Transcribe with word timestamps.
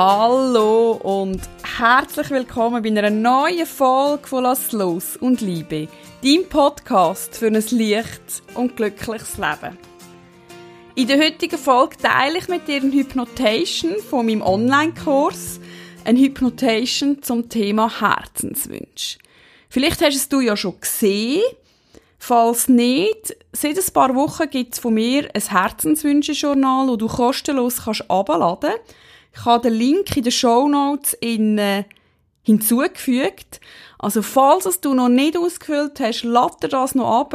Hallo 0.00 0.92
und 0.92 1.40
herzlich 1.76 2.30
willkommen 2.30 2.84
bei 2.84 2.88
einer 2.88 3.10
neuen 3.10 3.66
Folge 3.66 4.28
von 4.28 4.44
Lass 4.44 4.70
los 4.70 5.16
und 5.16 5.40
Liebe, 5.40 5.88
deinem 6.22 6.48
Podcast 6.48 7.36
für 7.36 7.48
ein 7.48 7.54
leichtes 7.54 8.44
und 8.54 8.76
glückliches 8.76 9.38
Leben. 9.38 9.76
In 10.94 11.08
der 11.08 11.18
heutigen 11.18 11.58
Folge 11.58 11.96
teile 11.96 12.38
ich 12.38 12.46
mit 12.46 12.68
dir 12.68 12.80
eine 12.80 12.92
Hypnotation 12.92 13.96
von 14.08 14.26
meinem 14.26 14.42
Online-Kurs, 14.42 15.58
eine 16.04 16.20
Hypnotation 16.20 17.20
zum 17.20 17.48
Thema 17.48 18.00
Herzenswunsch. 18.00 19.18
Vielleicht 19.68 20.00
hast 20.00 20.32
du 20.32 20.38
es 20.38 20.46
ja 20.46 20.56
schon 20.56 20.80
gesehen. 20.80 21.42
Falls 22.20 22.68
nicht, 22.68 23.36
seit 23.50 23.76
ein 23.76 23.92
paar 23.92 24.14
Wochen 24.14 24.48
gibt 24.48 24.74
es 24.74 24.78
von 24.78 24.94
mir 24.94 25.28
ein 25.34 25.42
Herzenswünsche-Journal, 25.42 26.86
das 26.86 26.98
du 26.98 27.08
kostenlos 27.08 27.82
kannst 27.82 28.08
abladen 28.08 28.70
kannst 28.70 29.07
ich 29.38 29.44
habe 29.44 29.68
den 29.68 29.78
Link 29.78 30.16
in 30.16 30.24
den 30.24 30.32
Show 30.32 30.68
Notes 30.68 31.16
äh, 31.20 31.84
hinzugefügt. 32.42 33.60
Also, 33.98 34.22
falls 34.22 34.66
es 34.66 34.80
du 34.80 34.94
noch 34.94 35.08
nicht 35.08 35.36
ausgefüllt 35.36 36.00
hast, 36.00 36.24
lad 36.24 36.56
das 36.60 36.94
noch 36.94 37.20
ab. 37.20 37.34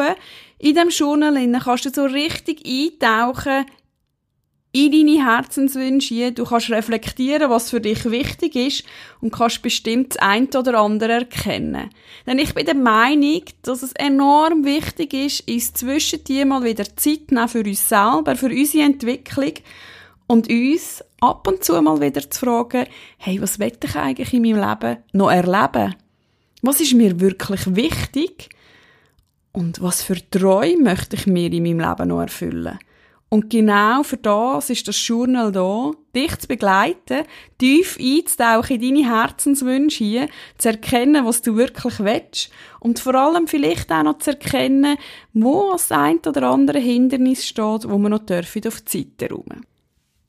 In 0.59 0.75
dem 0.75 0.89
Journal 0.89 1.59
kannst 1.59 1.85
du 1.85 1.89
so 1.89 2.05
richtig 2.05 2.63
eintauchen 2.65 3.65
in 4.71 4.91
deine 4.91 5.25
Herzenswünsche. 5.25 6.31
Du 6.31 6.45
kannst 6.45 6.71
reflektieren, 6.71 7.49
was 7.49 7.69
für 7.69 7.79
dich 7.79 8.09
wichtig 8.09 8.55
ist 8.55 8.83
und 9.21 9.31
kannst 9.31 9.61
bestimmt 9.61 10.15
das 10.15 10.21
eine 10.21 10.47
oder 10.57 10.79
andere 10.79 11.11
erkennen. 11.11 11.89
Denn 12.25 12.39
ich 12.39 12.53
bin 12.55 12.65
der 12.65 12.75
Meinung, 12.75 13.43
dass 13.61 13.83
es 13.83 13.93
enorm 13.93 14.65
wichtig 14.65 15.13
ist, 15.13 15.41
ist 15.41 15.77
zwischen 15.77 16.23
dir 16.23 16.45
mal 16.45 16.63
wieder 16.63 16.85
Zeit 16.95 17.31
nehmen 17.31 17.47
für 17.47 17.59
uns 17.59 17.87
selber, 17.87 18.35
für 18.35 18.47
unsere 18.47 18.85
Entwicklung 18.85 19.53
und 20.27 20.49
uns 20.49 21.03
ab 21.19 21.47
und 21.47 21.63
zu 21.63 21.81
mal 21.81 22.01
wieder 22.01 22.29
zu 22.29 22.39
fragen, 22.39 22.87
hey, 23.17 23.41
was 23.41 23.59
will 23.59 23.73
ich 23.83 23.95
eigentlich 23.95 24.33
in 24.33 24.41
meinem 24.41 24.69
Leben 24.69 24.97
noch 25.13 25.31
erleben? 25.31 25.95
Was 26.61 26.79
ist 26.81 26.93
mir 26.93 27.19
wirklich 27.19 27.75
wichtig? 27.75 28.49
Und 29.51 29.81
was 29.81 30.01
für 30.01 30.17
Träume 30.29 30.83
möchte 30.83 31.15
ich 31.15 31.27
mir 31.27 31.51
in 31.51 31.63
meinem 31.63 31.79
Leben 31.79 32.07
noch 32.07 32.21
erfüllen? 32.21 32.79
Und 33.29 33.49
genau 33.49 34.03
für 34.03 34.17
das 34.17 34.69
ist 34.69 34.87
das 34.87 35.07
Journal 35.07 35.51
da, 35.51 35.89
dich 36.15 36.37
zu 36.37 36.47
begleiten, 36.47 37.23
tief 37.57 37.97
einzutauchen 37.99 38.79
in 38.79 38.95
deine 38.95 39.09
Herzenswünsche 39.09 40.03
hier, 40.03 40.27
zu 40.59 40.69
erkennen, 40.69 41.25
was 41.25 41.41
du 41.41 41.55
wirklich 41.55 41.99
willst 41.99 42.51
und 42.79 42.99
vor 42.99 43.15
allem 43.15 43.47
vielleicht 43.47 43.91
auch 43.91 44.03
noch 44.03 44.19
zu 44.19 44.31
erkennen, 44.31 44.97
wo 45.33 45.71
das 45.71 45.91
ein 45.91 46.19
oder 46.19 46.43
andere 46.43 46.77
Hindernis 46.77 47.47
steht, 47.47 47.89
wo 47.89 47.97
man 47.97 48.11
noch 48.11 48.21
auf 48.21 48.51
die 48.53 48.61
Seite 48.61 49.33
räumen 49.33 49.65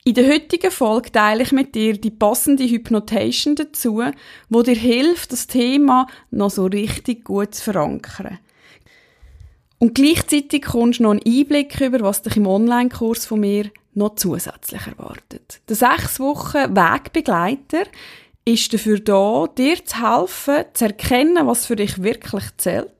in 0.07 0.13
der 0.13 0.31
heutigen 0.31 0.69
Folge 0.69 1.11
teile 1.11 1.41
ich 1.41 1.51
mit 1.51 1.73
dir 1.73 1.97
die 1.97 2.11
passende 2.11 2.63
Hypnotation 2.63 3.55
dazu, 3.55 4.03
wo 4.49 4.61
dir 4.61 4.75
hilft, 4.75 5.31
das 5.31 5.47
Thema 5.47 6.05
noch 6.29 6.51
so 6.51 6.65
richtig 6.67 7.25
gut 7.25 7.55
zu 7.55 7.63
verankern. 7.63 8.37
Und 9.79 9.95
gleichzeitig 9.95 10.61
kommst 10.61 10.99
du 10.99 11.03
noch 11.03 11.11
einen 11.11 11.25
Einblick 11.25 11.81
über, 11.81 12.01
was 12.01 12.21
dich 12.21 12.37
im 12.37 12.45
Online-Kurs 12.45 13.25
von 13.25 13.39
mir 13.39 13.71
noch 13.95 14.13
zusätzlich 14.15 14.85
erwartet. 14.85 15.59
Der 15.67 15.75
sechs 15.75 16.19
Wochen 16.19 16.75
Wegbegleiter 16.75 17.85
ist 18.45 18.73
dafür 18.73 18.99
da, 18.99 19.47
dir 19.57 19.83
zu 19.83 20.01
helfen, 20.01 20.65
zu 20.73 20.85
erkennen, 20.85 21.47
was 21.47 21.65
für 21.65 21.77
dich 21.77 22.03
wirklich 22.03 22.45
zählt. 22.57 22.91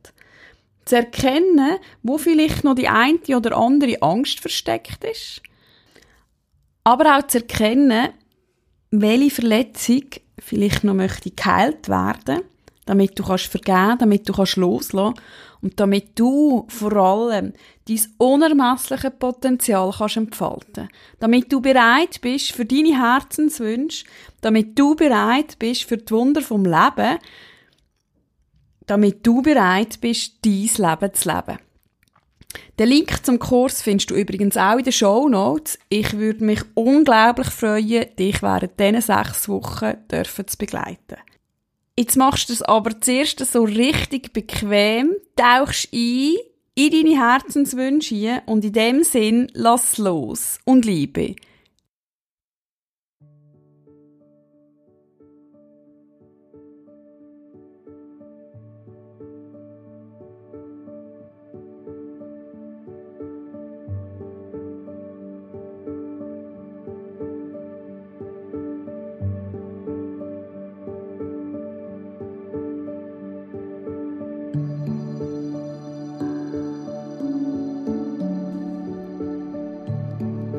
Zu 0.85 0.95
erkennen, 0.95 1.77
wo 2.01 2.17
vielleicht 2.17 2.63
noch 2.63 2.73
die 2.73 2.87
eine 2.87 3.19
oder 3.35 3.55
andere 3.57 4.01
Angst 4.01 4.39
versteckt 4.39 5.03
ist 5.03 5.43
aber 6.85 7.17
auch 7.17 7.27
zu 7.27 7.39
erkennen, 7.39 8.09
welche 8.91 9.31
Verletzung 9.31 10.03
vielleicht 10.39 10.83
noch 10.85 10.93
möchte 10.93 11.31
geheilt 11.31 11.89
werden, 11.89 12.41
damit 12.85 13.17
du 13.17 13.23
kannst 13.23 13.47
vergeben, 13.47 13.97
damit 13.97 14.29
du 14.29 14.33
kannst 14.33 14.55
loslassen 14.55 15.15
und 15.61 15.79
damit 15.79 16.17
du 16.17 16.65
vor 16.69 16.95
allem 16.95 17.53
dein 17.87 17.99
unermessliche 18.17 19.09
Potenzial 19.09 19.91
kannst 19.97 20.17
entfalten. 20.17 20.89
Damit 21.19 21.51
du 21.51 21.59
bereit 21.59 22.21
bist 22.21 22.51
für 22.51 22.65
deine 22.65 23.01
Herzenswünsche, 23.01 24.05
damit 24.41 24.77
du 24.77 24.95
bereit 24.95 25.57
bist 25.57 25.85
für 25.85 25.97
die 25.97 26.11
Wunder 26.11 26.41
vom 26.41 26.65
Leben, 26.65 27.17
damit 28.85 29.25
du 29.25 29.41
bereit 29.41 29.99
bist, 29.99 30.45
dein 30.45 30.51
Leben 30.77 31.13
zu 31.13 31.29
leben. 31.29 31.64
Den 32.79 32.89
Link 32.89 33.25
zum 33.25 33.39
Kurs 33.39 33.81
findest 33.81 34.09
du 34.09 34.15
übrigens 34.15 34.57
auch 34.57 34.77
in 34.77 34.83
den 34.83 34.93
Show 34.93 35.29
Notes. 35.29 35.79
Ich 35.89 36.13
würde 36.13 36.43
mich 36.43 36.61
unglaublich 36.73 37.47
freuen, 37.47 38.07
dich 38.17 38.41
während 38.41 38.79
diesen 38.79 39.01
sechs 39.01 39.47
Wochen 39.47 39.93
dürfen 40.11 40.47
zu 40.47 40.57
begleiten. 40.57 41.17
Jetzt 41.97 42.17
machst 42.17 42.49
du 42.49 42.53
es 42.53 42.61
aber 42.61 42.99
zuerst 42.99 43.39
so 43.39 43.63
richtig 43.63 44.33
bequem, 44.33 45.15
tauchst 45.35 45.93
ein 45.93 46.35
in 46.75 46.91
deine 46.91 47.17
Herzenswünsche 47.17 48.41
und 48.45 48.65
in 48.65 48.73
dem 48.73 49.03
Sinn 49.03 49.47
lass 49.53 49.97
los 49.97 50.59
und 50.65 50.83
liebe. 50.83 51.35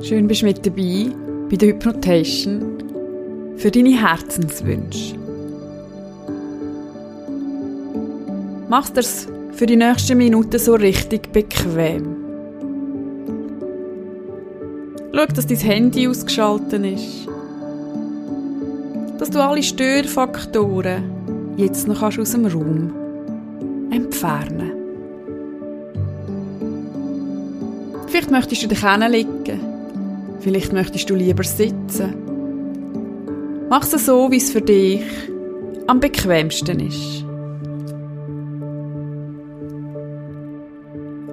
Schön 0.07 0.29
bist 0.29 0.43
du 0.43 0.47
mit 0.47 0.65
dabei 0.65 1.11
bei 1.51 1.57
der 1.57 1.71
Hypnotation 1.71 2.79
für 3.57 3.73
deine 3.73 4.01
Herzenswünsche. 4.01 5.17
Mach 8.69 8.89
das 8.91 9.27
für 9.51 9.67
die 9.67 9.75
nächsten 9.75 10.17
Minuten 10.17 10.61
so 10.61 10.75
richtig 10.75 11.33
bequem. 11.33 12.19
Schau, 15.13 15.27
dass 15.27 15.49
dein 15.49 15.59
Handy 15.59 16.07
ausgeschaltet 16.07 16.85
ist. 16.85 17.27
Dass 19.19 19.31
du 19.31 19.43
alle 19.43 19.65
Störfaktoren 19.65 21.03
jetzt 21.57 21.89
noch 21.89 22.01
aus 22.01 22.31
dem 22.31 22.47
Raum 22.47 22.93
entfernen 23.91 24.71
Vielleicht 28.07 28.31
möchtest 28.31 28.63
du 28.63 28.69
dich 28.69 28.89
hinlegen 28.89 29.76
Vielleicht 30.47 30.73
möchtest 30.73 31.11
du 31.11 31.17
lieber 31.17 31.43
sitzen. 31.43 32.15
Mach 33.69 33.83
es 33.83 34.07
so, 34.07 34.31
wie 34.31 34.37
es 34.37 34.53
für 34.53 34.61
dich 34.61 35.03
am 35.89 35.99
bequemsten 35.99 36.79
ist. 36.79 37.25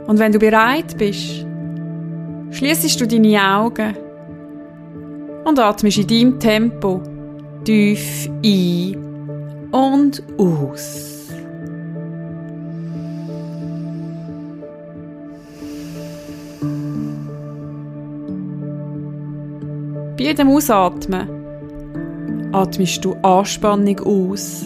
Und 0.07 0.18
wenn 0.18 0.31
du 0.31 0.40
bereit 0.40 0.97
bist, 0.97 1.46
schließest 2.50 3.01
du 3.01 3.06
deine 3.06 3.40
Augen 3.40 3.96
und 5.45 5.59
atmest 5.59 6.00
in 6.00 6.07
deinem 6.07 6.39
Tempo 6.39 7.00
tief 7.66 8.27
ein 8.44 9.69
und 9.71 10.24
aus. 10.39 11.23
Jedem 20.33 20.50
Ausatmen 20.50 21.27
atmest 22.53 23.06
du 23.06 23.13
Anspannung 23.21 24.00
aus. 24.00 24.65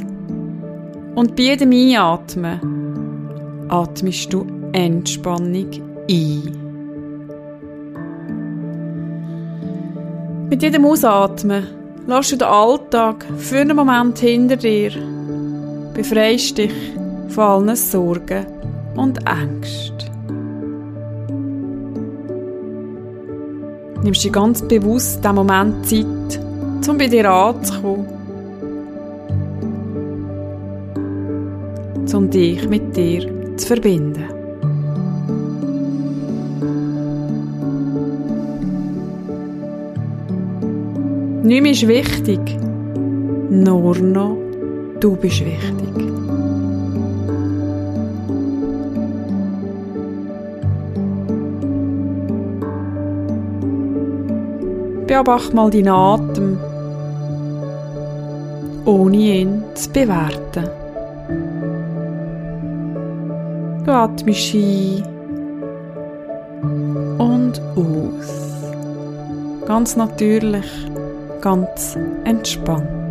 Und 1.13 1.35
bei 1.35 1.43
jedem 1.43 1.71
Einatmen 1.71 3.67
atmest 3.67 4.31
du 4.31 4.47
Entspannung 4.71 5.69
ein. 6.09 6.57
Mit 10.49 10.63
jedem 10.63 10.85
Ausatmen 10.85 11.67
lässt 12.07 12.31
du 12.31 12.37
den 12.37 12.47
Alltag 12.47 13.25
für 13.37 13.57
einen 13.57 13.75
Moment 13.75 14.19
hinter 14.19 14.55
dir, 14.55 14.91
befreist 15.93 16.57
dich 16.59 16.71
von 17.27 17.43
allen 17.43 17.75
Sorgen 17.75 18.45
und 18.95 19.19
Ängsten. 19.27 19.96
Nimmst 24.07 24.24
du 24.24 24.31
ganz 24.31 24.62
bewusst 24.62 25.21
diesen 25.21 25.36
Moment 25.36 25.86
Zeit, 25.86 26.39
um 26.88 26.98
bei 26.98 27.07
dir 27.07 27.30
anzukommen. 27.30 28.07
Um 32.13 32.30
dich 32.30 32.69
mit 32.69 32.95
dir 32.95 33.57
zu 33.57 33.68
verbinden. 33.68 34.24
Nichts 41.44 41.83
ist 41.83 41.88
wichtig. 41.89 42.39
Nur 43.50 43.98
noch 43.98 44.38
du 45.01 45.18
bist 45.18 45.44
wichtig. 45.45 46.26
Beobachte 55.07 55.56
mal 55.56 55.69
deinen 55.69 55.88
Atem, 55.88 56.59
ohne 58.86 59.15
ihn 59.15 59.63
zu 59.74 59.89
bewerten. 59.92 60.69
Du 63.86 63.92
atmest 63.92 64.54
ein 64.54 65.04
und 67.18 67.62
aus. 67.75 68.65
Ganz 69.65 69.95
natürlich, 69.95 70.65
ganz 71.39 71.98
entspannt. 72.25 73.06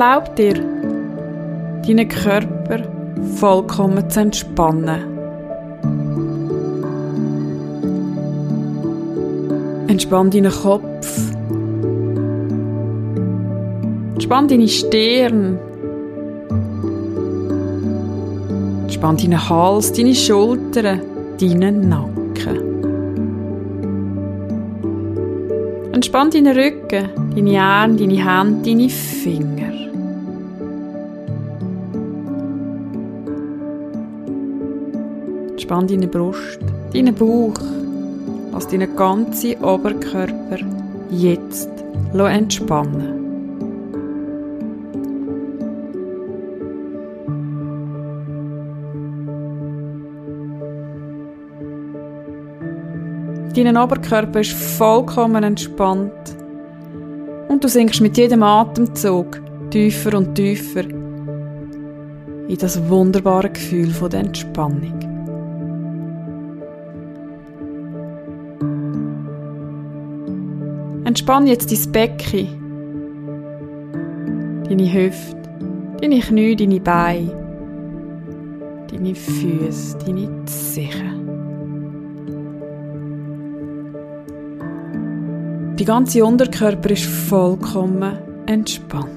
Erlaub 0.00 0.36
dir, 0.36 0.54
deinen 1.84 2.08
Körper 2.08 2.84
vollkommen 3.34 4.08
zu 4.08 4.20
entspannen. 4.20 5.00
Entspann 9.88 10.30
deinen 10.30 10.52
Kopf. 10.52 11.32
Entspann 14.14 14.46
deine 14.46 14.68
Stirn. 14.68 15.58
Entspann 18.82 19.16
deinen 19.16 19.48
Hals, 19.48 19.92
deine 19.94 20.14
Schultern, 20.14 21.00
deinen 21.40 21.88
Nacken. 21.88 22.58
Entspann 25.92 26.30
deinen 26.30 26.56
Rücken, 26.56 27.08
deine 27.34 27.60
Arme, 27.60 27.96
deine 27.96 28.24
Hände, 28.24 28.62
deine 28.62 28.88
Finger. 28.88 29.67
Entspann 35.68 35.86
deine 35.86 36.08
Brust, 36.08 36.60
deinen 36.94 37.14
Bauch. 37.14 37.52
Lass 38.52 38.68
deinen 38.68 38.96
ganzen 38.96 39.62
Oberkörper 39.62 40.56
jetzt 41.10 41.68
entspannen. 42.14 43.14
Dein 53.54 53.76
Oberkörper 53.76 54.40
ist 54.40 54.52
vollkommen 54.52 55.44
entspannt 55.44 56.34
und 57.48 57.62
du 57.62 57.68
sinkst 57.68 58.00
mit 58.00 58.16
jedem 58.16 58.42
Atemzug 58.42 59.38
tiefer 59.70 60.16
und 60.16 60.34
tiefer 60.34 60.84
in 62.48 62.56
das 62.58 62.88
wunderbare 62.88 63.50
Gefühl 63.50 63.90
von 63.90 64.08
der 64.08 64.20
Entspannung. 64.20 65.07
Entspann 71.18 71.48
jetzt 71.48 71.72
dein 71.72 71.90
Becken, 71.90 72.46
deine 74.68 74.92
Hüfte, 74.92 75.36
deine 76.00 76.20
Knie, 76.20 76.54
deine 76.54 76.78
Beine, 76.78 77.32
deine 78.88 79.16
Füße, 79.16 79.98
deine 79.98 80.28
Zehen. 80.44 81.28
Die 85.76 85.84
ganze 85.84 86.24
Unterkörper 86.24 86.90
ist 86.90 87.06
vollkommen 87.06 88.16
entspannt. 88.46 89.10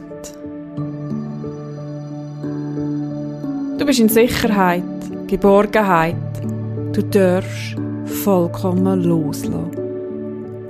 Du 3.77 3.85
bist 3.85 3.99
in 3.99 4.09
Sicherheit, 4.09 4.81
Geborgenheit. 5.27 6.15
Du 6.93 7.03
darfst 7.03 7.75
vollkommen 8.23 9.03
loslassen 9.03 9.69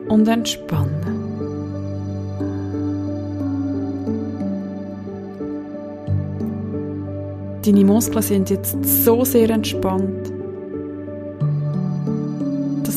und 0.09 0.27
entspannen. 0.27 1.10
Deine 7.65 7.85
Muskeln 7.85 8.23
sind 8.23 8.49
jetzt 8.49 8.75
so 8.83 9.23
sehr 9.23 9.49
entspannt 9.49 10.31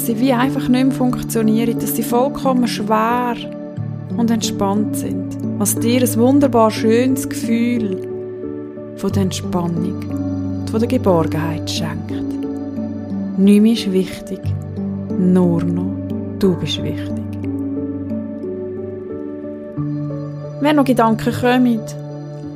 sie 0.05 0.21
wie 0.21 0.33
einfach 0.33 0.69
nicht 0.69 0.87
mehr 0.87 0.95
funktionieren, 0.95 1.79
dass 1.79 1.97
sie 1.97 2.03
vollkommen 2.03 2.69
schwer 2.69 3.37
und 4.17 4.31
entspannt 4.31 4.97
sind. 4.97 5.37
Was 5.59 5.77
dir 5.77 6.03
ein 6.03 6.17
wunderbar 6.17 6.71
schönes 6.71 7.29
Gefühl 7.29 8.07
von 8.97 9.13
der 9.13 9.23
Entspannung 9.23 10.03
und 10.61 10.71
von 10.71 10.81
der 10.81 10.89
Geborgenheit 10.89 11.71
schenkt. 11.71 12.13
Nichts 13.39 13.87
ist 13.87 13.93
wichtig, 13.93 14.41
nur 15.19 15.63
noch 15.65 15.97
du 16.39 16.55
bist 16.57 16.83
wichtig. 16.83 17.25
Wenn 20.61 20.77
noch 20.77 20.85
Gedanken 20.85 21.33
kommen, 21.33 21.81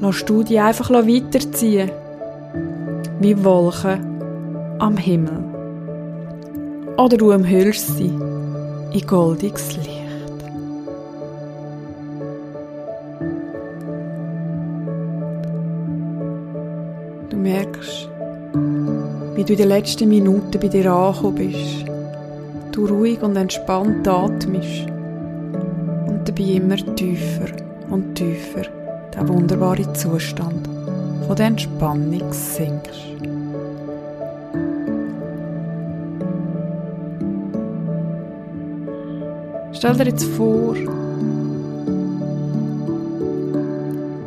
du 0.00 0.42
die 0.42 0.58
einfach 0.58 0.90
weiterziehen, 0.90 1.90
wie 3.20 3.44
Wolken 3.44 4.20
am 4.78 4.96
Himmel 4.96 5.44
oder 6.96 7.16
du 7.16 7.32
umhüllst 7.32 7.96
sie 7.96 8.12
in 8.92 9.06
goldiges 9.06 9.76
Licht. 9.76 9.88
Du 17.30 17.36
merkst, 17.36 18.08
wie 19.34 19.44
du 19.44 19.52
in 19.52 19.58
den 19.58 19.68
letzten 19.68 20.08
Minuten 20.08 20.60
bei 20.60 20.68
dir 20.68 20.92
angekommen 20.92 21.34
bist. 21.34 21.84
Du 22.72 22.86
ruhig 22.86 23.22
und 23.22 23.36
entspannt 23.36 24.06
atmest 24.06 24.86
und 26.06 26.22
dabei 26.24 26.54
immer 26.54 26.76
tiefer 26.94 27.48
und 27.90 28.14
tiefer 28.14 28.77
der 29.18 29.28
wunderbare 29.28 29.92
Zustand 29.94 30.68
von 31.26 31.36
der 31.36 31.46
Entspannung 31.46 32.32
sinkst. 32.32 33.02
Stell 39.72 39.94
dir 39.94 40.04
jetzt 40.04 40.24
vor, 40.24 40.74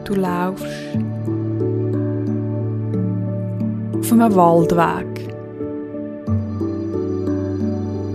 du 0.03 0.13
laufst 0.13 0.65
auf 3.97 4.11
einem 4.11 4.35
Waldweg. 4.35 5.29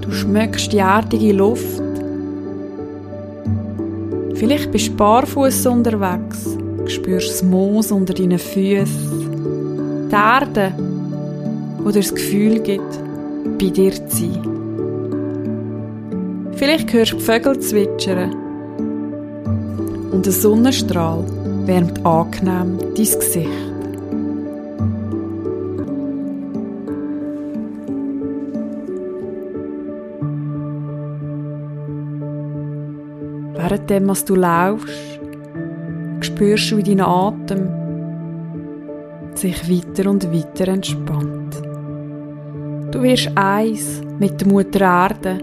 Du 0.02 0.10
schmeckst 0.10 0.72
die 0.72 0.78
erdige 0.78 1.32
Luft. 1.32 1.82
Vielleicht 4.34 4.70
bist 4.70 4.88
du 4.88 4.96
barfuß 4.96 5.66
unterwegs, 5.66 6.58
spürst 6.88 7.30
das 7.30 7.42
Moos 7.42 7.90
unter 7.92 8.14
deinen 8.14 8.38
Füßen, 8.38 10.08
die 10.08 10.14
Erde, 10.14 10.72
wo 11.78 11.90
dir 11.90 12.00
das 12.00 12.14
Gefühl 12.14 12.60
gibt, 12.60 12.98
bei 13.58 13.70
dir 13.70 13.92
zu 14.08 14.16
sein. 14.16 14.56
Vielleicht 16.56 16.92
hörst 16.92 17.12
du 17.12 17.16
die 17.16 17.22
Vögel 17.22 17.58
zwitschern. 17.60 18.34
Und 20.10 20.24
der 20.24 20.32
Sonnenstrahl 20.32 21.24
wärmt 21.66 22.04
angenehm 22.06 22.78
dein 22.78 22.94
Gesicht. 22.94 23.50
Währenddem, 33.54 34.08
was 34.08 34.24
du 34.24 34.34
laufst, 34.36 35.15
spürst 36.36 36.70
du, 36.70 36.76
wie 36.76 36.82
dein 36.82 37.00
Atem 37.00 37.68
sich 39.34 39.70
weiter 39.70 40.10
und 40.10 40.30
weiter 40.30 40.68
entspannt. 40.68 41.56
Du 42.90 43.02
wirst 43.02 43.30
eins 43.34 44.02
mit 44.18 44.38
der 44.40 44.48
Mutter 44.48 44.80
Erde 44.80 45.38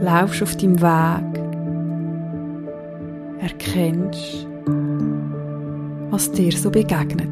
laufst 0.00 0.42
auf 0.42 0.54
deinem 0.56 0.80
Weg, 0.82 1.40
erkennst, 3.40 4.46
was 6.10 6.30
dir 6.32 6.52
so 6.52 6.70
begegnet. 6.70 7.28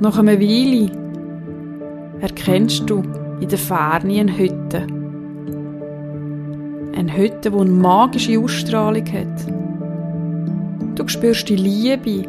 Nach 0.00 0.18
einer 0.18 0.40
Weile 0.40 0.90
erkennst 2.20 2.88
du 2.88 3.02
in 3.40 3.48
der 3.48 3.58
Ferne 3.58 4.20
eine 4.20 4.38
Hütte. 4.38 5.01
Eine 6.96 7.16
Hütte, 7.16 7.50
die 7.50 7.56
eine 7.56 7.70
magische 7.70 8.38
Ausstrahlung 8.38 9.06
hat. 9.06 9.46
Du 10.94 11.08
spürst 11.08 11.48
die 11.48 11.56
Liebe, 11.56 12.28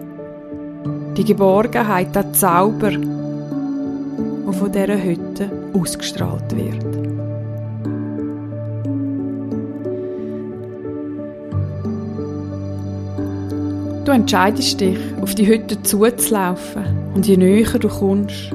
die 1.17 1.24
Geborgenheit, 1.24 2.15
der 2.15 2.32
Zauber, 2.34 2.91
der 2.91 4.53
von 4.53 4.72
dieser 4.72 5.03
Hütte 5.03 5.50
ausgestrahlt 5.74 6.55
wird. 6.55 7.03
Du 14.05 14.12
entscheidest 14.12 14.82
dich, 14.82 14.98
auf 15.22 15.34
die 15.34 15.48
Hütte 15.48 15.82
zuzulaufen 15.82 16.84
und 17.15 17.25
je 17.25 17.38
näher 17.38 17.79
du 17.79 17.88
kommst, 17.88 18.51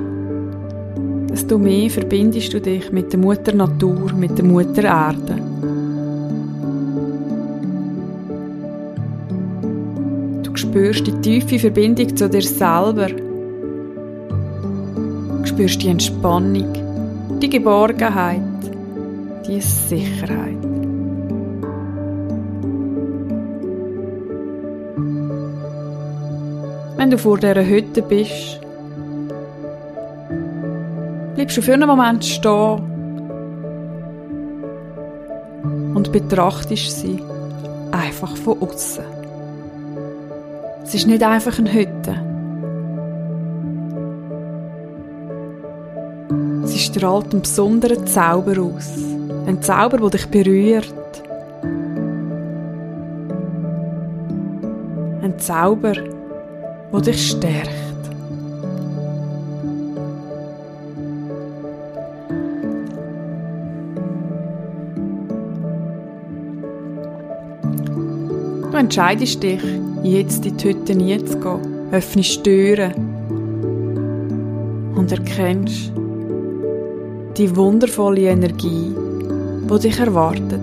desto 1.31 1.57
mehr 1.57 1.89
verbindest 1.89 2.53
du 2.53 2.61
dich 2.61 2.93
mit 2.93 3.13
der 3.13 3.21
Mutter 3.21 3.55
Natur, 3.55 4.13
mit 4.13 4.37
der 4.37 4.45
Mutter 4.45 4.85
Erde. 4.85 5.48
Spürst 10.69 11.07
die 11.07 11.19
tiefe 11.23 11.59
Verbindung 11.59 12.15
zu 12.15 12.29
dir 12.29 12.43
selber. 12.43 13.09
Du 15.39 15.47
spürst 15.47 15.83
die 15.83 15.89
Entspannung, 15.89 16.75
die 17.41 17.49
Geborgenheit, 17.49 18.43
die 19.47 19.63
Sicherheit. 19.63 20.59
Wenn 26.99 27.11
du 27.11 27.17
vor 27.17 27.39
dieser 27.39 27.65
Hütte 27.65 28.03
bist, 28.03 28.61
bleibst 31.35 31.57
du 31.57 31.63
für 31.63 31.73
einen 31.73 31.89
Moment 31.89 32.23
stehen 32.23 32.83
und 35.95 36.13
betrachtest 36.13 37.01
sie 37.01 37.23
einfach 37.91 38.37
von 38.37 38.61
außen. 38.61 39.18
Es 40.89 40.95
ist 40.95 41.07
nicht 41.07 41.23
einfach 41.23 41.59
eine 41.59 41.71
Hütte. 41.71 42.15
Sie 46.67 46.79
strahlt 46.79 47.31
einen 47.31 47.43
besonderen 47.43 48.07
Zauber 48.07 48.59
aus. 48.59 48.95
Ein 49.47 49.61
Zauber, 49.61 49.99
der 49.99 50.09
dich 50.09 50.27
berührt. 50.29 50.95
Ein 55.21 55.35
Zauber, 55.37 55.93
der 55.93 57.01
dich 57.03 57.33
stärkt. 57.33 57.69
Du 68.71 68.77
entscheidest 68.79 69.43
dich, 69.43 69.63
jetzt 70.03 70.47
in 70.47 70.57
die 70.57 70.69
Hütte 70.69 71.25
zu 71.25 71.39
gehen, 71.39 71.91
öffnest 71.91 72.45
Türen 72.45 72.93
und 74.95 75.13
erkennst 75.13 75.93
die 77.37 77.55
wundervolle 77.57 78.23
Energie, 78.23 78.95
die 79.71 79.79
dich 79.79 79.99
erwartet. 79.99 80.61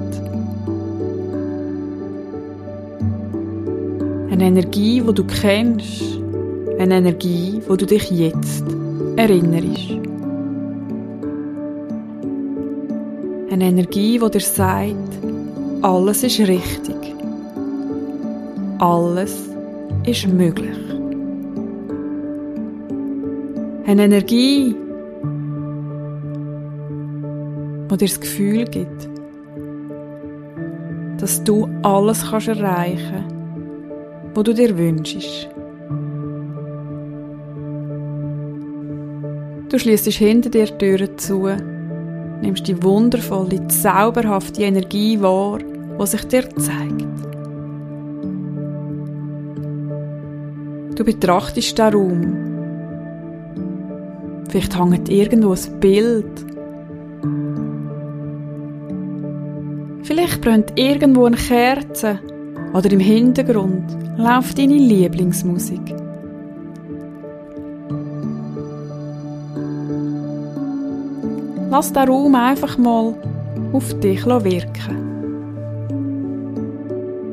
Eine 4.29 4.47
Energie, 4.47 5.01
die 5.01 5.13
du 5.13 5.23
kennst. 5.23 6.19
Eine 6.77 6.97
Energie, 6.97 7.61
wo 7.67 7.77
du 7.77 7.85
dich 7.85 8.11
jetzt 8.11 8.65
erinnerst. 9.15 9.91
Eine 13.49 13.63
Energie, 13.63 14.19
die 14.19 14.29
dir 14.29 14.41
sagt, 14.41 14.95
alles 15.81 16.23
ist 16.23 16.39
richtig. 16.39 17.14
Alles 18.79 19.49
ist 20.05 20.27
möglich. 20.27 20.77
Eine 23.85 24.03
Energie, 24.05 24.75
die 27.89 27.97
dir 27.97 28.07
das 28.07 28.19
Gefühl 28.19 28.65
gibt, 28.65 29.09
dass 31.19 31.43
du 31.43 31.67
alles 31.83 32.29
kannst 32.29 32.47
erreichen 32.47 33.23
kannst 33.27 33.35
wo 34.35 34.43
du 34.43 34.53
dir 34.53 34.77
wünschst. 34.77 35.49
Du 39.69 39.79
schließt 39.79 40.05
hinter 40.07 40.49
dir 40.49 40.65
die 40.65 40.77
Türen 40.77 41.17
zu, 41.17 41.47
nimmst 42.41 42.67
die 42.67 42.83
wundervolle, 42.83 43.65
zauberhafte 43.67 44.63
Energie 44.63 45.19
wahr, 45.21 45.59
die 45.59 46.05
sich 46.05 46.25
dir 46.25 46.49
zeigt. 46.57 47.34
Du 50.95 51.03
betrachtest 51.03 51.77
den 51.77 51.93
Raum. 51.93 52.55
Vielleicht 54.49 54.79
hängt 54.79 55.09
irgendwo 55.09 55.51
ein 55.51 55.79
Bild. 55.81 56.45
Vielleicht 60.03 60.39
brennt 60.41 60.71
irgendwo 60.75 61.25
eine 61.25 61.35
Kerze 61.35 62.19
oder 62.73 62.91
im 62.91 62.99
Hintergrund 62.99 63.83
läuft 64.17 64.57
deine 64.57 64.75
Lieblingsmusik. 64.75 65.93
Lass 71.69 71.91
den 71.91 72.07
Raum 72.07 72.35
einfach 72.35 72.77
mal 72.77 73.15
auf 73.73 73.99
dich 73.99 74.25
wirken. 74.25 75.05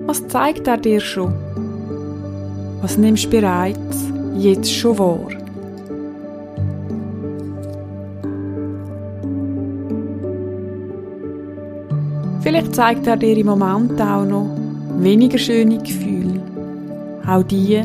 Was 0.06 0.26
zeigt 0.26 0.66
er 0.66 0.78
dir 0.78 1.00
schon? 1.00 1.51
Was 2.82 2.98
nimmst 2.98 3.26
du 3.26 3.30
bereits 3.30 4.12
jetzt 4.36 4.72
schon 4.72 4.98
wahr? 4.98 5.28
Vielleicht 12.40 12.74
zeigt 12.74 13.06
er 13.06 13.16
dir 13.16 13.36
im 13.36 13.46
Moment 13.46 14.02
auch 14.02 14.24
noch 14.24 14.50
weniger 14.98 15.38
schöne 15.38 15.78
Gefühle. 15.78 16.40
Auch 17.24 17.44
die 17.44 17.80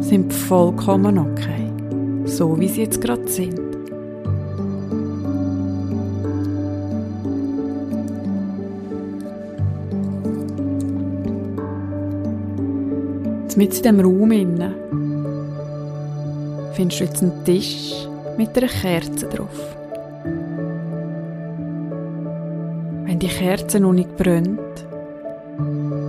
sind 0.00 0.32
vollkommen 0.32 1.16
okay, 1.16 1.70
so 2.24 2.58
wie 2.58 2.66
sie 2.66 2.82
jetzt 2.82 3.00
gerade 3.00 3.28
sind. 3.28 3.69
Mit 13.56 13.74
in 13.76 13.82
diesem 13.82 14.00
Raum 14.00 14.30
innen 14.30 14.74
findest 16.74 17.00
du 17.00 17.04
jetzt 17.04 17.22
einen 17.22 17.44
Tisch 17.44 18.06
mit 18.38 18.56
einer 18.56 18.68
Kerze 18.68 19.26
drauf. 19.26 19.76
Wenn 23.04 23.18
die 23.18 23.28
Kerze 23.28 23.80
noch 23.80 23.92
nicht 23.92 24.16
brennt, 24.16 24.60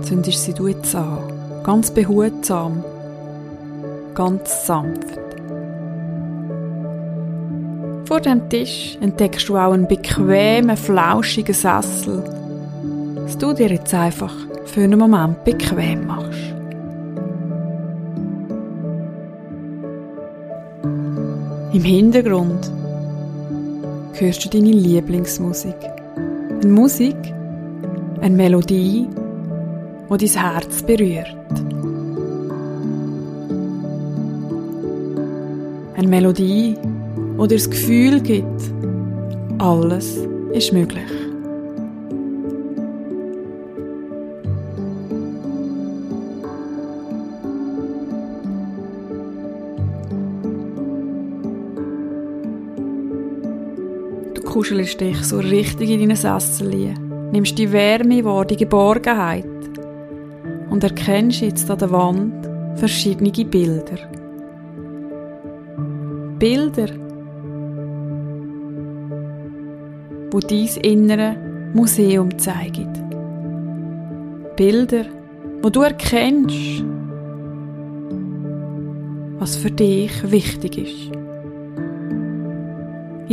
zündest 0.02 0.44
sie 0.44 0.54
du 0.54 0.68
jetzt 0.68 0.94
an. 0.94 1.18
Ganz 1.64 1.90
behutsam, 1.90 2.84
ganz 4.14 4.66
sanft. 4.66 5.18
Vor 8.04 8.20
dem 8.20 8.48
Tisch 8.48 8.96
entdeckst 9.00 9.48
du 9.48 9.56
auch 9.56 9.72
einen 9.72 9.88
bequemen, 9.88 10.76
flauschigen 10.76 11.54
Sessel, 11.54 12.22
dass 13.16 13.36
du 13.36 13.52
dir 13.52 13.68
jetzt 13.68 13.92
einfach 13.94 14.34
für 14.66 14.82
einen 14.82 14.98
Moment 14.98 15.44
bequem 15.44 16.06
machst. 16.06 16.51
Im 21.72 21.84
Hintergrund 21.84 22.70
hörst 24.12 24.44
du 24.44 24.50
deine 24.50 24.72
Lieblingsmusik. 24.72 25.74
Eine 26.62 26.70
Musik, 26.70 27.16
eine 28.20 28.36
Melodie, 28.36 29.08
die 30.10 30.26
dein 30.26 30.42
Herz 30.42 30.82
berührt. 30.82 31.34
Eine 35.96 36.08
Melodie, 36.08 36.76
die 36.76 37.48
dir 37.48 37.56
das 37.56 37.70
Gefühl 37.70 38.20
gibt, 38.20 38.60
alles 39.56 40.18
ist 40.52 40.74
möglich. 40.74 41.21
Kuschelst 54.62 55.00
dich 55.00 55.16
so 55.24 55.38
richtig 55.38 55.90
in 55.90 55.98
deinen 55.98 56.14
Sessel, 56.14 56.94
nimmst 57.32 57.58
die 57.58 57.72
Wärme 57.72 58.24
wahr, 58.24 58.44
die 58.44 58.56
Geborgenheit 58.56 59.44
und 60.70 60.84
erkennst 60.84 61.40
jetzt 61.40 61.68
an 61.68 61.78
der 61.80 61.90
Wand 61.90 62.48
verschiedene 62.76 63.32
Bilder. 63.32 63.98
Bilder, 66.38 66.86
wo 70.30 70.38
dein 70.38 70.68
innere 70.82 71.34
Museum 71.74 72.38
zeigen. 72.38 72.92
Bilder, 74.54 75.06
wo 75.60 75.70
du 75.70 75.82
erkennst, 75.82 76.84
was 79.40 79.56
für 79.56 79.72
dich 79.72 80.30
wichtig 80.30 80.78
ist. 80.78 81.21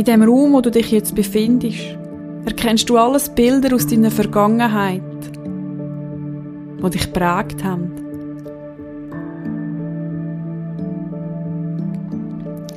In 0.00 0.06
dem 0.06 0.22
Raum, 0.22 0.54
wo 0.54 0.62
du 0.62 0.70
dich 0.70 0.92
jetzt 0.92 1.14
befindest, 1.14 1.98
erkennst 2.46 2.88
du 2.88 2.96
alles 2.96 3.28
Bilder 3.28 3.74
aus 3.74 3.86
deiner 3.86 4.10
Vergangenheit, 4.10 5.02
die 6.82 6.90
dich 6.90 7.12
prägt 7.12 7.62
haben. 7.62 7.92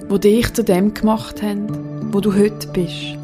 Wo 0.09 0.17
dich 0.17 0.53
zu 0.53 0.65
dem 0.65 0.93
gemacht 0.93 1.41
haben, 1.41 2.11
wo 2.11 2.19
du 2.19 2.35
heute 2.35 2.67
bist. 2.73 3.17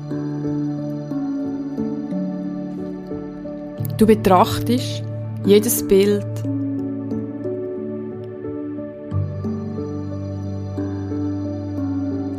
Du 3.98 4.08
betrachtest 4.08 5.04
jedes 5.44 5.86
Bild 5.86 6.26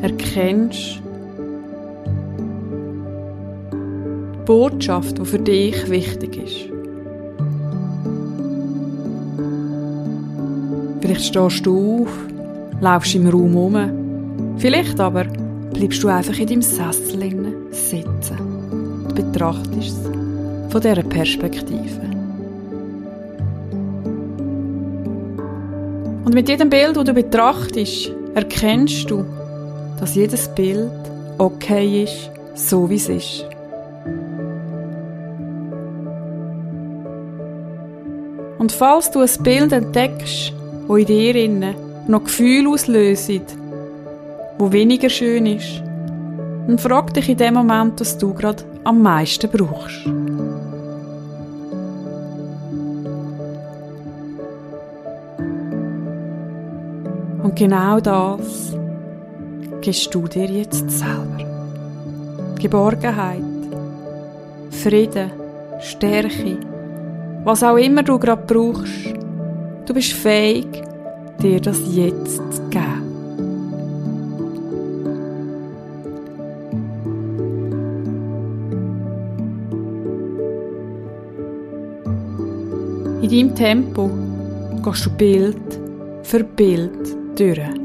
erkennst 0.01 1.03
Botschaft, 4.51 5.17
die 5.17 5.25
für 5.25 5.39
dich 5.39 5.89
wichtig 5.89 6.37
ist. 6.37 6.73
Vielleicht 11.01 11.25
stehst 11.25 11.65
du 11.65 12.03
auf, 12.03 12.09
laufst 12.81 13.15
im 13.15 13.29
Raum 13.29 13.57
um. 13.57 14.57
Vielleicht 14.59 14.99
aber 14.99 15.23
bleibst 15.73 16.03
du 16.03 16.09
einfach 16.09 16.37
in 16.37 16.49
deinem 16.49 16.63
Sessel 16.63 17.55
sitzen 17.71 18.39
und 19.07 19.15
betrachtest 19.15 19.97
es 19.97 20.73
von 20.73 20.81
dieser 20.81 21.05
Perspektive. 21.05 22.01
Und 26.25 26.35
mit 26.35 26.49
jedem 26.49 26.71
Bild, 26.71 26.97
das 26.97 27.05
du 27.05 27.15
betrachtest, 27.15 28.13
erkennst 28.35 29.09
du, 29.09 29.25
dass 30.01 30.17
jedes 30.17 30.49
Bild 30.49 30.91
okay 31.39 32.03
ist, 32.03 32.33
so 32.57 32.91
wie 32.91 32.97
es 32.97 33.09
ist. 33.09 33.47
Und 38.61 38.73
falls 38.73 39.11
du 39.11 39.21
ein 39.21 39.43
Bild 39.43 39.73
entdeckst, 39.73 40.53
wo 40.87 40.97
in 40.97 41.07
dir 41.07 41.35
innen 41.35 41.75
noch 42.07 42.25
Gefühle 42.25 42.69
auslöst, 42.69 43.57
wo 44.59 44.71
weniger 44.71 45.09
schön 45.09 45.47
ist, 45.47 45.83
dann 46.67 46.79
frag 46.79 47.15
dich 47.15 47.31
in 47.31 47.39
dem 47.39 47.55
Moment, 47.55 47.99
was 48.01 48.19
du 48.19 48.35
gerade 48.35 48.63
am 48.85 49.01
meisten 49.01 49.49
brauchst. 49.51 50.05
Und 57.43 57.57
genau 57.57 57.99
das 57.99 58.77
gibst 59.81 60.15
du 60.15 60.29
dir 60.29 60.45
jetzt 60.45 60.91
selber. 60.91 61.47
Geborgenheit, 62.57 63.41
Frieden, 64.71 65.31
Stärke, 65.81 66.59
was 67.45 67.63
auch 67.63 67.77
immer 67.77 68.03
du 68.03 68.19
gerade 68.19 68.43
brauchst. 68.47 69.15
Du 69.87 69.95
bist 69.95 70.13
fähig, 70.13 70.67
dir 71.43 71.61
das 71.61 71.81
jetzt 71.95 72.37
zu 72.53 72.63
geben. 72.71 73.11
In 83.23 83.29
deinem 83.29 83.55
Tempo 83.55 84.11
gehst 84.83 85.07
du 85.07 85.11
Bild 85.11 85.81
für 86.23 86.43
Bild 86.45 87.17
durch. 87.37 87.80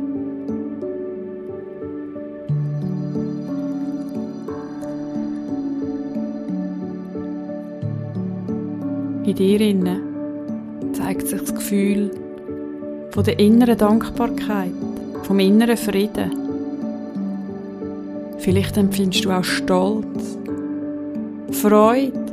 Dir 9.38 9.62
innen 9.62 10.02
zeigt 10.93 11.28
sich 11.28 11.41
das 11.41 11.54
Gefühl 11.54 12.12
von 13.12 13.24
der 13.24 13.39
inneren 13.39 13.78
Dankbarkeit, 13.78 14.71
vom 15.24 15.39
inneren 15.39 15.78
Frieden. 15.78 16.32
Vielleicht 18.39 18.78
empfindest 18.78 19.26
du 19.26 19.32
auch 19.32 19.43
Stolz, 19.43 20.38
Freude 21.52 22.26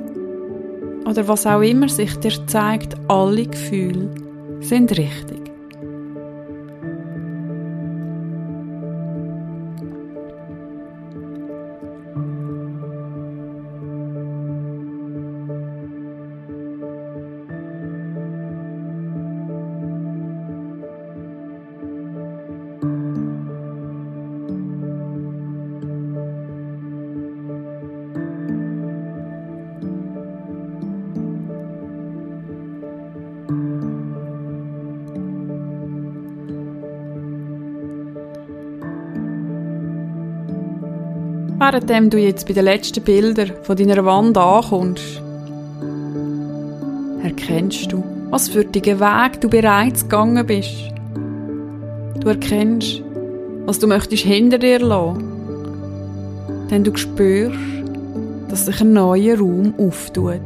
oder 1.06 1.26
was 1.28 1.46
auch 1.46 1.62
immer 1.62 1.88
sich 1.88 2.14
dir 2.16 2.46
zeigt, 2.46 2.96
alle 3.08 3.46
Gefühle 3.46 4.08
sind 4.60 4.90
richtig. 4.92 5.31
Währenddem 41.62 42.10
du 42.10 42.18
jetzt 42.18 42.48
bei 42.48 42.54
den 42.54 42.64
letzten 42.64 43.04
Bildern 43.04 43.52
von 43.62 43.76
deiner 43.76 44.04
Wand 44.04 44.36
ankommst, 44.36 45.22
erkennst 47.22 47.92
du, 47.92 48.02
was 48.30 48.48
für 48.48 48.62
einen 48.62 48.74
Weg 48.74 49.40
du 49.40 49.48
bereits 49.48 50.02
gegangen 50.02 50.44
bist. 50.44 50.90
Du 52.18 52.26
erkennst, 52.26 53.00
was 53.64 53.78
du 53.78 53.86
möchtest 53.86 54.24
hinter 54.24 54.58
dir 54.58 54.80
lassen. 54.80 55.22
Denn 56.68 56.82
du 56.82 56.96
spürst, 56.96 57.56
dass 58.48 58.66
sich 58.66 58.80
ein 58.80 58.92
neuer 58.92 59.38
Raum 59.38 59.72
auftut. 59.78 60.40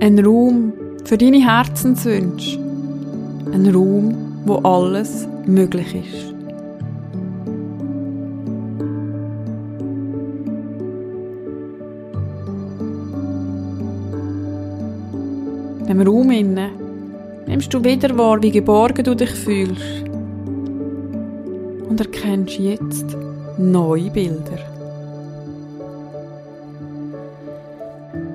Ein 0.00 0.18
Raum 0.18 0.72
für 1.04 1.18
deine 1.18 1.46
Herzenswünsche. 1.46 2.58
Ein 3.52 3.70
Raum, 3.70 4.14
wo 4.46 4.54
alles 4.60 5.28
möglich 5.44 5.94
ist. 5.94 6.39
Dem 15.90 16.02
Raum 16.02 16.30
inne 16.30 16.70
nimmst 17.46 17.74
du 17.74 17.82
wieder 17.82 18.16
wahr, 18.16 18.40
wie 18.40 18.52
geborgen 18.52 19.02
du 19.02 19.16
dich 19.16 19.30
fühlst 19.30 20.08
und 21.88 21.98
erkennst 21.98 22.60
jetzt 22.60 23.16
neue 23.58 24.08
Bilder. 24.10 24.58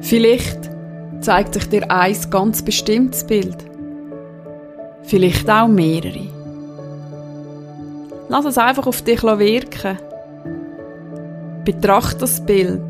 Vielleicht 0.02 0.70
zeigt 1.22 1.54
sich 1.54 1.70
dir 1.70 1.90
ein 1.90 2.18
ganz 2.30 2.62
bestimmtes 2.62 3.26
Bild. 3.26 3.58
Vielleicht 5.04 5.50
auch 5.50 5.70
mehrere. 5.70 6.28
Lass 8.28 8.44
es 8.44 8.58
einfach 8.58 8.86
auf 8.86 9.02
dich 9.02 9.24
wirken. 9.24 9.98
Betrachte 11.64 12.20
das 12.20 12.46
Bild. 12.46 12.82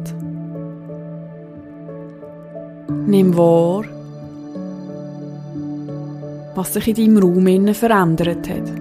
Nimm 3.06 3.38
wahr, 3.38 3.84
was 6.56 6.74
sich 6.74 6.88
in 6.88 6.96
deinem 6.96 7.18
Raum 7.18 7.48
innen 7.48 7.74
verändert 7.74 8.50
hat. 8.50 8.72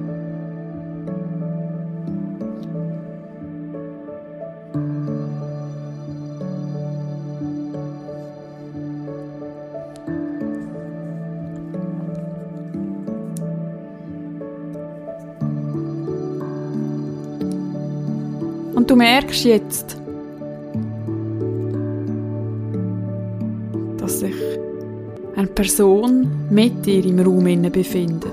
Und 18.74 18.90
du 18.90 18.96
merkst 18.96 19.44
jetzt, 19.44 20.03
eine 25.44 25.52
Person 25.52 26.26
mit 26.50 26.86
dir 26.86 27.04
im 27.04 27.20
Raum 27.20 27.44
befindet. 27.70 28.32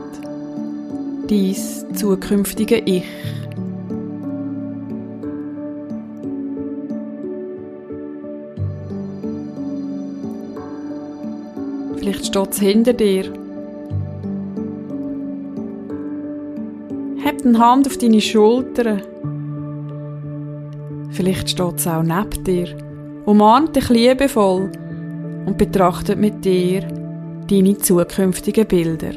dies 1.29 1.85
zukünftige 1.93 2.77
Ich. 2.85 3.03
Vielleicht 11.97 12.25
steht 12.25 12.51
es 12.51 12.59
hinter 12.59 12.93
dir. 12.93 13.25
Heb 17.23 17.43
die 17.43 17.57
Hand 17.57 17.87
auf 17.87 17.97
deine 17.97 18.21
Schultern. 18.21 19.01
Vielleicht 21.11 21.49
steht 21.49 21.75
es 21.75 21.87
auch 21.87 22.03
neben 22.03 22.43
dir, 22.43 22.67
umarmt 23.25 23.75
dich 23.75 23.89
liebevoll 23.89 24.71
und 25.45 25.57
betrachtet 25.57 26.17
mit 26.17 26.43
dir 26.43 27.00
deine 27.51 27.77
zukünftigen 27.77 28.65
Bilder. 28.65 29.11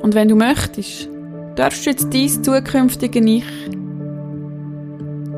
Und 0.00 0.14
wenn 0.14 0.28
du 0.28 0.36
möchtest, 0.36 1.08
darfst 1.56 1.84
du 1.84 1.90
jetzt 1.90 2.14
dein 2.14 2.28
zukünftige 2.28 3.18
Ich, 3.18 3.44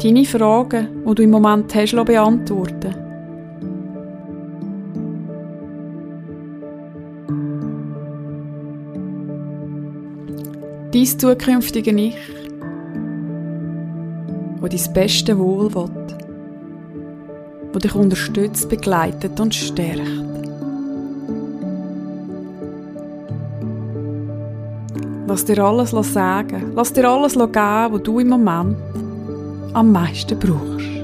deine 0.02 0.24
Fragen, 0.26 0.88
die 1.08 1.14
du 1.14 1.22
im 1.22 1.30
Moment 1.30 1.74
hast, 1.74 1.92
beantworten. 2.04 2.94
Dein 10.92 11.04
zukünftige 11.04 11.92
Ich, 11.92 12.16
wo 14.66 14.68
dein 14.68 14.92
beste 14.92 15.38
Wohl 15.38 15.72
will, 15.76 15.88
wo 17.72 17.78
dich 17.78 17.94
unterstützt, 17.94 18.68
begleitet 18.68 19.38
und 19.38 19.54
stärkt. 19.54 20.00
Lass 25.28 25.44
dir 25.44 25.62
alles 25.62 25.90
sagen, 25.90 26.72
lass 26.74 26.92
dir 26.92 27.08
alles 27.08 27.34
geben, 27.34 27.92
was 27.92 28.02
du 28.02 28.18
im 28.18 28.28
Moment 28.28 28.76
am 29.72 29.92
meisten 29.92 30.36
brauchst. 30.36 30.95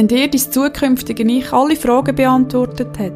Wenn 0.00 0.08
dir 0.08 0.30
dein 0.30 0.40
zukünftige 0.40 1.24
Ich 1.24 1.52
alle 1.52 1.76
Fragen 1.76 2.16
beantwortet 2.16 2.98
hat. 2.98 3.12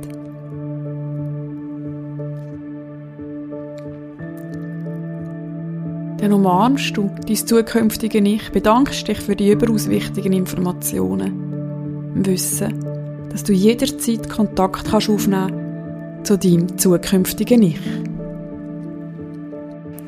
Dann 6.21 6.33
umarmst 6.35 6.95
du 6.95 7.11
dein 7.27 7.37
zukünftige 7.37 8.19
Ich, 8.19 8.53
bedankst 8.53 9.09
dich 9.09 9.19
für 9.19 9.35
die 9.35 9.53
überaus 9.53 9.89
wichtigen 9.89 10.35
Informationen. 10.35 12.13
Wissen, 12.17 12.85
dass 13.31 13.45
du 13.45 13.55
jederzeit 13.55 14.29
Kontakt 14.29 14.91
kannst 14.91 15.09
aufnehmen 15.09 16.21
zu 16.23 16.37
deinem 16.37 16.77
zukünftigen 16.77 17.63
Ich. 17.63 17.81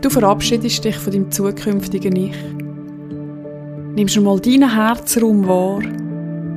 Du 0.02 0.10
verabschiedest 0.10 0.84
dich 0.84 0.96
von 0.96 1.14
deinem 1.14 1.32
zukünftigen 1.32 2.16
Ich. 2.16 2.36
Nimmst 3.94 4.20
mal 4.20 4.38
deinen 4.38 4.74
Herzraum 4.74 5.48
wahr 5.48 5.80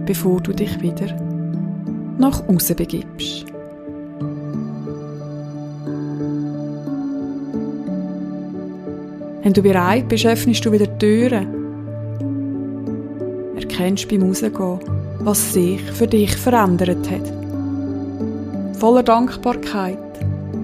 bevor 0.09 0.41
du 0.41 0.51
dich 0.53 0.81
wieder 0.81 1.15
nach 2.17 2.41
außen 2.47 2.75
begibst. 2.75 3.45
Wenn 9.43 9.53
du 9.53 9.61
bereit 9.61 10.09
bist, 10.09 10.25
öffnest 10.25 10.65
du 10.65 10.71
wieder 10.71 10.87
die 10.87 10.97
Türen. 10.97 11.47
Erkennst 13.55 14.09
beim 14.09 14.23
Rausgehen, 14.23 14.79
was 15.19 15.53
sich 15.53 15.79
für 15.91 16.07
dich 16.07 16.35
verändert 16.35 17.07
hat. 17.07 17.31
Voller 18.79 19.03
Dankbarkeit 19.03 19.99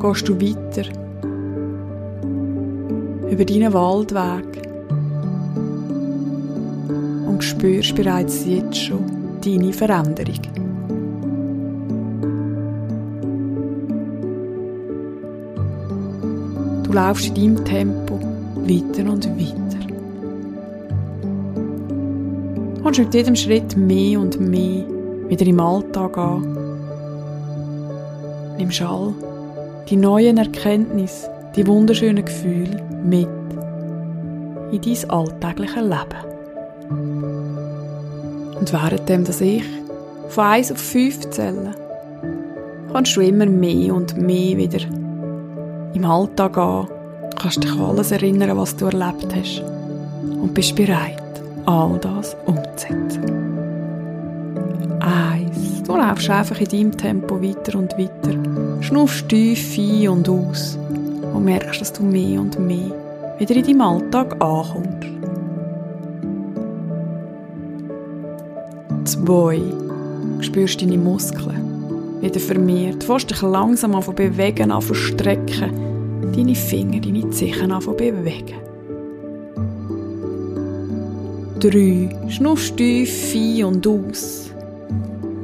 gehst 0.01 0.27
du 0.27 0.41
weiter 0.41 0.89
über 3.29 3.45
deinen 3.45 3.73
Waldweg 3.73 4.63
und 7.27 7.43
spürst 7.43 7.93
bereits 7.93 8.43
jetzt 8.47 8.75
schon 8.75 9.14
deine 9.45 9.73
Veränderung. 9.73 10.41
Du 16.83 16.93
laufst 16.93 17.27
in 17.27 17.35
deinem 17.35 17.65
Tempo 17.65 18.19
weiter 18.55 19.11
und 19.11 19.27
weiter. 19.37 19.85
Kommst 22.81 22.99
mit 22.99 23.13
jedem 23.13 23.35
Schritt 23.35 23.77
mehr 23.77 24.19
und 24.19 24.39
mehr 24.39 24.85
wieder 25.27 25.45
im 25.45 25.59
Alltag 25.59 26.17
an. 26.17 26.57
Nimmst 28.57 28.81
all 28.81 29.13
die 29.89 29.97
neuen 29.97 30.37
Erkenntnisse, 30.37 31.29
die 31.55 31.67
wunderschönen 31.67 32.25
Gefühle 32.25 32.81
mit 33.03 33.27
in 34.71 34.81
dein 34.81 35.09
alltägliches 35.09 35.75
Leben. 35.75 36.34
Und 38.65 38.73
währenddem, 38.73 39.23
dass 39.23 39.41
ich 39.41 39.63
von 40.29 40.43
1 40.43 40.71
auf 40.71 40.79
5 40.79 41.29
zähle, 41.29 41.75
kannst 42.91 43.15
du 43.15 43.21
immer 43.21 43.45
mehr 43.45 43.93
und 43.93 44.17
mehr 44.17 44.57
wieder 44.57 44.79
im 45.93 46.03
Alltag 46.03 46.53
gehen, 46.53 46.87
kannst 47.39 47.63
dich 47.63 47.71
an 47.71 47.81
alles 47.81 48.09
erinnern, 48.09 48.57
was 48.57 48.75
du 48.75 48.85
erlebt 48.85 49.27
hast 49.35 49.61
und 50.41 50.51
bist 50.55 50.75
bereit, 50.75 51.21
all 51.67 51.99
das 51.99 52.35
umzusetzen. 52.47 53.59
Eins. 54.99 55.83
Du 55.83 55.95
laufst 55.95 56.31
einfach 56.31 56.59
in 56.59 56.67
deinem 56.67 56.97
Tempo 56.97 57.39
weiter 57.39 57.77
und 57.77 57.95
weiter, 57.99 58.81
schnuffst 58.81 59.29
tief 59.29 59.77
ein 59.77 60.07
und 60.07 60.27
aus 60.27 60.79
und 61.35 61.45
merkst, 61.45 61.81
dass 61.81 61.93
du 61.93 62.01
mehr 62.01 62.41
und 62.41 62.59
mehr 62.59 62.91
wieder 63.37 63.57
in 63.57 63.63
deinem 63.63 63.81
Alltag 63.81 64.31
ankommst. 64.41 65.14
Zwei. 69.15 69.61
Du 70.37 70.43
spürst 70.43 70.81
deine 70.81 70.97
Muskeln 70.97 72.19
wieder 72.21 72.39
vermehrt. 72.39 73.01
Du 73.01 73.05
fährst 73.05 73.29
dich 73.29 73.41
langsam 73.41 73.95
an 73.95 74.01
von 74.01 74.15
bewegen, 74.15 74.71
an 74.71 74.81
von 74.81 74.95
strecken. 74.95 75.71
Deine 76.35 76.55
Finger, 76.55 76.99
deine 76.99 77.29
Zehen 77.29 77.71
an 77.71 77.81
von 77.81 77.95
bewegen. 77.95 78.59
Drei. 81.59 82.09
Schnuffst 82.29 82.75
tief 82.75 83.33
ein 83.35 83.63
und 83.63 83.87
aus. 83.87 84.51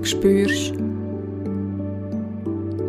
Spürst 0.02 0.74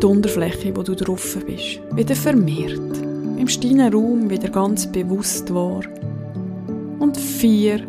die 0.01 0.05
Unterfläche, 0.05 0.75
wo 0.75 0.83
du 0.83 0.95
drauf 0.95 1.37
bist, 1.47 1.79
wieder 1.95 2.15
vermehrt. 2.15 2.97
Im 3.37 3.47
deinen 3.47 3.93
Raum 3.93 4.29
wieder 4.29 4.49
ganz 4.49 4.85
bewusst 4.85 5.53
wahr. 5.53 5.83
Und 6.99 7.15
vier. 7.15 7.79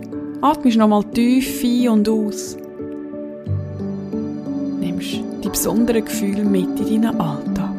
Atmest 0.40 0.76
nochmal 0.76 1.02
tief 1.04 1.64
ein 1.64 1.88
und 1.88 2.08
aus 2.08 2.56
besonderen 5.54 6.04
Gefühle 6.04 6.42
mit 6.42 6.80
in 6.80 7.02
deinen 7.02 7.20
Alltag. 7.20 7.70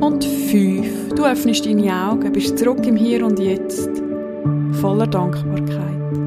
Und 0.00 0.24
fünf, 0.24 1.14
du 1.14 1.24
öffnest 1.24 1.64
deine 1.64 1.94
Augen, 1.94 2.32
bist 2.32 2.58
zurück 2.58 2.84
im 2.84 2.96
Hier 2.96 3.24
und 3.24 3.38
Jetzt, 3.38 3.88
voller 4.80 5.06
Dankbarkeit. 5.06 6.25